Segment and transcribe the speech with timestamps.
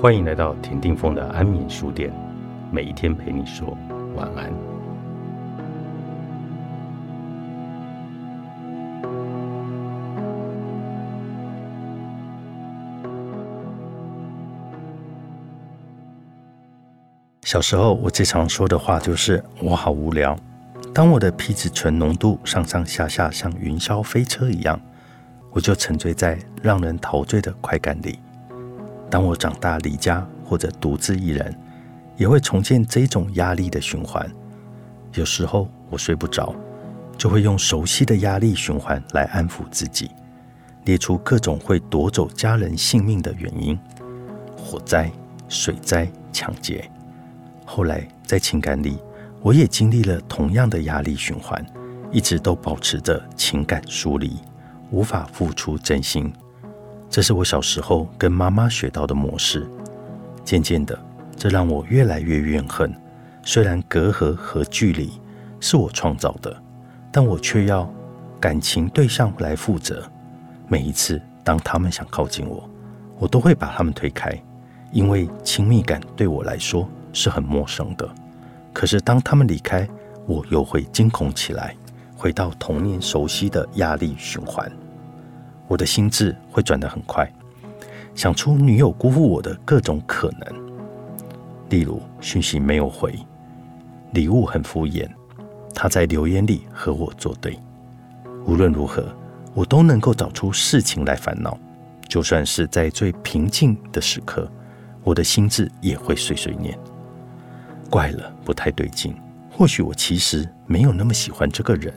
[0.00, 2.10] 欢迎来到田定峰的安眠书店，
[2.72, 3.76] 每一天陪你说
[4.16, 4.50] 晚安。
[17.42, 20.34] 小时候，我最常说的话就是“我好无聊”。
[20.94, 24.80] 当我的皮质醇浓度上上下下像云霄飞车一样，
[25.50, 28.18] 我就沉醉在让人陶醉的快感里。
[29.10, 31.54] 当我长大离家或者独自一人，
[32.16, 34.24] 也会重建这种压力的循环。
[35.14, 36.54] 有时候我睡不着，
[37.18, 40.10] 就会用熟悉的压力循环来安抚自己，
[40.84, 43.76] 列出各种会夺走家人性命的原因：
[44.56, 45.10] 火灾、
[45.48, 46.88] 水灾、抢劫。
[47.66, 48.98] 后来在情感里，
[49.42, 51.64] 我也经历了同样的压力循环，
[52.12, 54.36] 一直都保持着情感疏离，
[54.90, 56.32] 无法付出真心。
[57.10, 59.68] 这是我小时候跟妈妈学到的模式。
[60.44, 60.98] 渐渐的，
[61.36, 62.90] 这让我越来越怨恨。
[63.42, 65.12] 虽然隔阂和距离
[65.58, 66.56] 是我创造的，
[67.10, 67.92] 但我却要
[68.38, 70.08] 感情对象来负责。
[70.68, 72.70] 每一次当他们想靠近我，
[73.18, 74.32] 我都会把他们推开，
[74.92, 76.88] 因为亲密感对我来说。
[77.12, 78.08] 是很陌生的，
[78.72, 79.84] 可是当他们离开，
[80.28, 81.74] 我又会惊恐起来，
[82.16, 84.70] 回到童年熟悉的压力循环。
[85.70, 87.32] 我的心智会转得很快，
[88.12, 90.72] 想出女友辜负我的各种可能，
[91.68, 93.16] 例如讯息没有回，
[94.12, 95.08] 礼物很敷衍，
[95.72, 97.56] 他在留言里和我作对。
[98.46, 99.14] 无论如何，
[99.54, 101.56] 我都能够找出事情来烦恼，
[102.08, 104.50] 就算是在最平静的时刻，
[105.04, 106.76] 我的心智也会碎碎念。
[107.88, 109.14] 怪了，不太对劲。
[109.52, 111.94] 或许我其实没有那么喜欢这个人，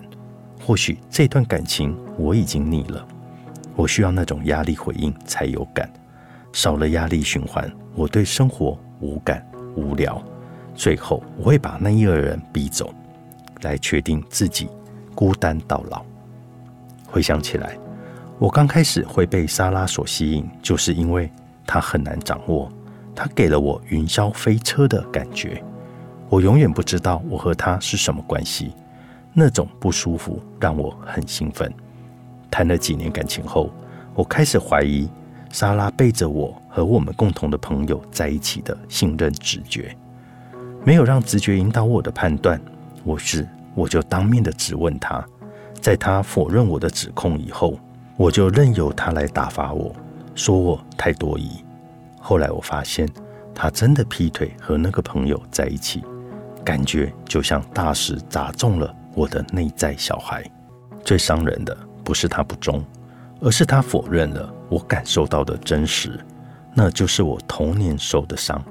[0.63, 3.08] 或许这段感情我已经腻了。
[3.75, 5.89] 我需要那种压力回应才有感，
[6.52, 10.21] 少了压力循环，我对生活无感、无聊。
[10.75, 12.93] 最后，我会把那一个人逼走，
[13.61, 14.70] 来确定自己
[15.15, 16.03] 孤单到老。
[17.08, 17.77] 回想起来，
[18.39, 21.30] 我刚开始会被莎拉所吸引，就是因为
[21.65, 22.71] 她很难掌握，
[23.15, 25.64] 她给了我云霄飞车的感觉。
[26.30, 28.73] 我永远不知道我和她是什么关系，
[29.31, 31.71] 那种不舒服让我很兴奋。
[32.53, 33.71] 谈了几年感情后，
[34.14, 35.09] 我开始怀疑
[35.49, 39.97] 莎拉背着我和我们共同的朋友在一起的信任直觉，
[40.86, 42.61] 没有让直觉引导我的判断。
[43.03, 45.25] 我是我就当面的质问他，
[45.81, 47.80] 在他否认我的指控以后，
[48.17, 49.92] 我就任由他来打发我，
[50.36, 51.49] 说我太多疑。
[52.19, 53.09] 后来我发现
[53.55, 56.03] 他真的劈腿和那个朋友在一起。
[56.63, 60.43] 感觉就像大石砸中了我的内在小孩。
[61.03, 62.83] 最伤人的不是他不忠，
[63.39, 66.19] 而是他否认了我感受到的真实。
[66.73, 68.64] 那就是我童年受的伤。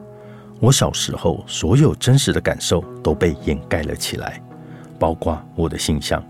[0.61, 4.41] 我小时候所有真实的感受都被掩盖了起来，
[4.99, 6.23] 包括我的性向。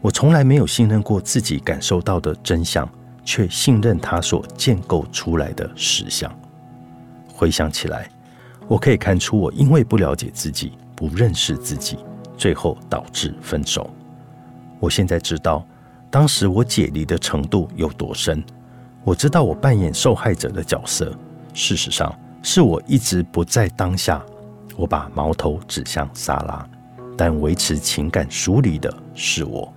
[0.00, 2.88] 我从来没有信任过自己感受到的真相，
[3.24, 6.32] 却信任他所建构出来的实相。
[7.32, 8.08] 回想起来，
[8.66, 10.72] 我可以看出我因为不了解自己。
[10.98, 11.96] 不认识自己，
[12.36, 13.88] 最后导致分手。
[14.80, 15.64] 我现在知道，
[16.10, 18.42] 当时我解离的程度有多深。
[19.04, 21.16] 我知道我扮演受害者的角色，
[21.54, 24.22] 事实上是我一直不在当下。
[24.76, 26.68] 我把矛头指向萨拉，
[27.16, 29.72] 但维持情感疏离的是我。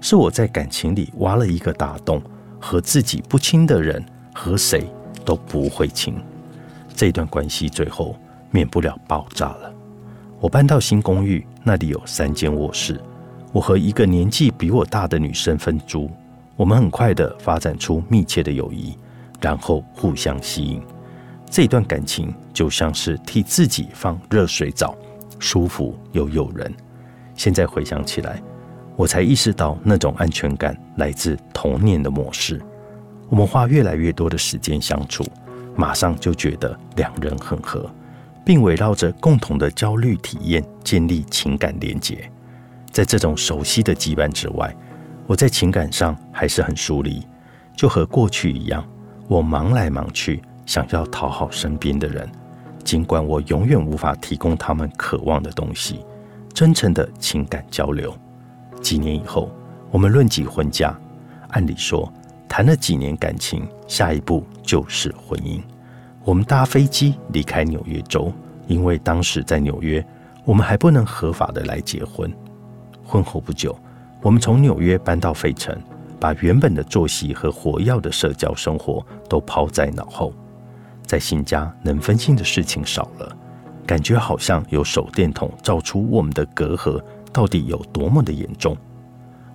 [0.00, 2.20] 是我在感情里挖了一个大洞，
[2.60, 4.04] 和自己不亲的人
[4.34, 4.92] 和谁
[5.24, 6.16] 都不会亲。
[6.94, 8.16] 这段关系最后
[8.50, 9.72] 免不了爆炸了。
[10.40, 13.00] 我搬到新公寓，那里有三间卧室。
[13.52, 16.10] 我和一个年纪比我大的女生分租，
[16.56, 18.96] 我们很快的发展出密切的友谊，
[19.40, 20.82] 然后互相吸引。
[21.50, 24.96] 这段感情就像是替自己放热水澡，
[25.38, 26.72] 舒服又诱人。
[27.34, 28.42] 现在回想起来，
[28.96, 32.60] 我才意识到那种安全感来自童年的模式。
[33.28, 35.24] 我们花越来越多的时间相处，
[35.76, 37.88] 马上就觉得两人很合。
[38.44, 42.28] 并围绕着共同的焦虑体验建立情感连结。
[42.92, 44.72] 在这种熟悉的羁绊之外，
[45.26, 47.26] 我在情感上还是很疏离，
[47.74, 48.86] 就和过去一样，
[49.26, 52.30] 我忙来忙去，想要讨好身边的人，
[52.84, 56.04] 尽管我永远无法提供他们渴望的东西——
[56.52, 58.14] 真诚的情感交流。
[58.82, 59.50] 几年以后，
[59.90, 60.94] 我们论及婚嫁，
[61.48, 62.12] 按理说，
[62.46, 65.62] 谈了几年感情，下一步就是婚姻。
[66.24, 68.30] 我们搭飞机离开纽约州，
[68.66, 70.04] 因为当时在纽约，
[70.44, 72.30] 我们还不能合法的来结婚。
[73.04, 73.76] 婚后不久，
[74.20, 75.76] 我们从纽约搬到费城，
[76.20, 80.32] 把原本的作息和活跃的社交生活都抛在脑后。
[81.04, 83.36] 在新家能分心的事情少了，
[83.86, 87.02] 感觉好像有手电筒照出我们的隔阂
[87.32, 88.76] 到底有多么的严重。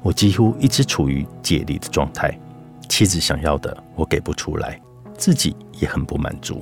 [0.04, 2.38] 我几乎一直处于解离的状态，
[2.88, 4.80] 妻子想要的我给不出来，
[5.18, 6.62] 自己也很不满足。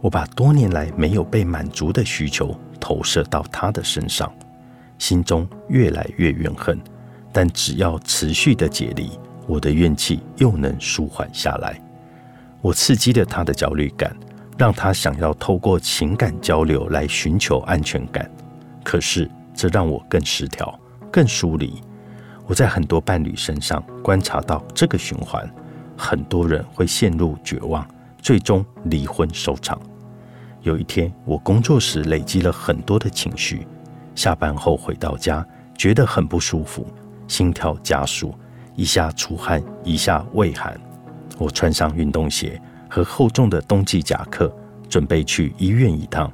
[0.00, 4.30] 我把多年来没有被满足的需求投射到他的身上，
[4.98, 6.78] 心中越来越怨恨。
[7.32, 9.10] 但只要持续的解离，
[9.46, 11.80] 我的怨气又能舒缓下来。
[12.60, 14.16] 我刺激了他的焦虑感，
[14.56, 18.28] 让他想要透过情感交流来寻求安全感。
[18.82, 20.76] 可是这让我更失调、
[21.12, 21.74] 更疏离。
[22.46, 25.48] 我在很多伴侣身上观察到这个循环，
[25.96, 27.86] 很多人会陷入绝望，
[28.22, 29.78] 最终离婚收场。
[30.62, 33.66] 有一天，我工作时累积了很多的情绪，
[34.18, 36.84] 下班后回到家，觉得很不舒服，
[37.28, 38.34] 心跳加速，
[38.74, 40.76] 一下出汗，一下畏寒。
[41.38, 42.60] 我穿上运动鞋
[42.90, 44.52] 和厚重的冬季夹克，
[44.88, 46.32] 准备去医院一趟。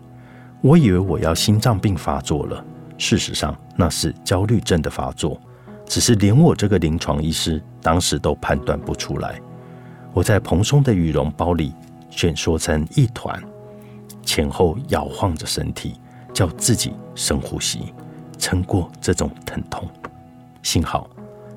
[0.62, 2.64] 我以为我要心脏病发作了，
[2.96, 5.38] 事实上那是焦虑症的发作。
[5.84, 9.38] 只是连我这个临床医师当时都判断不出来。
[10.14, 11.74] 我在蓬松的羽绒包里
[12.10, 13.38] 蜷缩成一团，
[14.22, 16.00] 前后摇晃着身体，
[16.34, 17.94] 叫自己深呼吸，
[18.36, 19.88] 撑过这种疼痛。
[20.62, 21.08] 幸好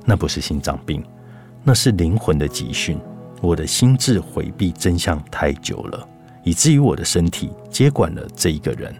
[0.06, 1.04] 那不是心脏病，
[1.64, 2.98] 那是灵魂的集训。
[3.42, 6.08] 我的心智回避真相太久了，
[6.44, 8.96] 以至于我的身体接管了这一个人。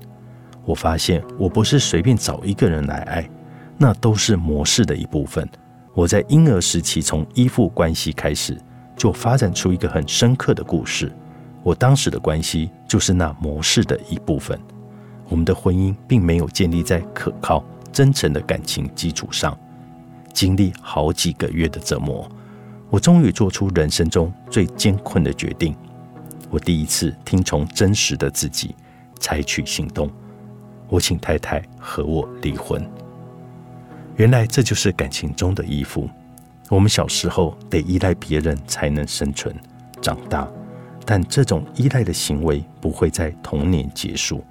[0.66, 3.30] 我发现我不是随便找一个人来爱。
[3.80, 5.48] 那都是模式的一部分。
[5.94, 8.58] 我在婴儿时期从依附关系开始，
[8.96, 11.16] 就发展出一个很深刻的故事。
[11.62, 14.60] 我当时的关系就是那模式的一部分。
[15.30, 19.58] 我们的婚姻并没有建立在可靠、真诚的感情基础上。
[20.34, 22.30] 经历好几个月的折磨，
[22.90, 25.76] 我终于做出人生中最艰困的决定。
[26.50, 28.76] 我第一次听从真实的自己，
[29.20, 30.10] 采取行动。
[30.88, 32.82] 我请太太和我离婚。
[34.16, 36.10] 原来这就是感情中的依附。
[36.70, 39.54] 我们小时候得依赖别人才能生存、
[40.02, 40.48] 长大，
[41.06, 44.44] 但这种依赖的行为不会在童年结束。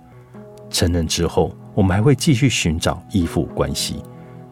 [0.71, 4.03] 成人之后，我们还会继续寻找依附关系，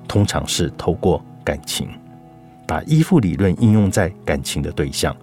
[0.07, 1.89] 通常是透过感情。
[2.67, 5.15] 把依附理论应用在感情的对象，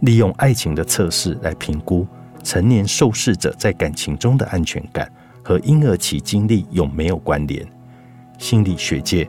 [0.00, 2.06] 利用爱情的测试来评估
[2.44, 5.10] 成年受试者在感情中的安全感
[5.42, 7.66] 和婴儿期经历有没有关联。
[8.38, 9.28] 心理学界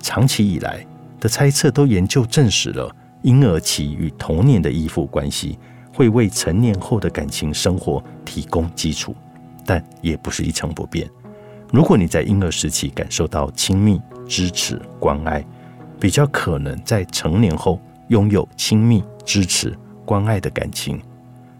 [0.00, 0.84] 长期以来
[1.20, 2.90] 的猜测都研究证实了，
[3.22, 5.58] 婴儿期与童年的依附关系
[5.94, 9.14] 会为成年后的感情生活提供基础，
[9.66, 11.10] 但也不是一成不变。
[11.72, 15.44] 如果你在婴儿时期感受到亲密、支持、关爱，
[15.98, 21.00] 比较可能在成年后拥有亲密、支持、关爱的感情。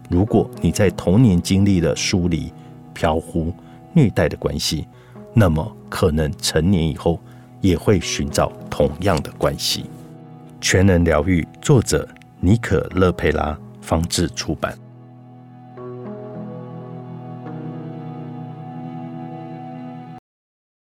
[0.09, 2.53] 如果你在童年经历了疏离、
[2.93, 3.53] 飘忽、
[3.93, 4.87] 虐待的关系，
[5.33, 7.19] 那么，可能成年以后
[7.59, 9.85] 也会寻找同样的关系。
[10.61, 12.07] 全能疗愈，作者
[12.39, 14.75] 尼可勒佩拉，方志出版。